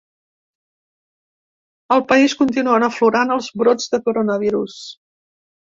Al 1.97 2.03
país, 2.13 2.37
continuen 2.41 2.89
aflorant 2.91 3.37
els 3.39 3.53
brots 3.65 3.95
del 3.95 4.07
coronavirus. 4.11 4.85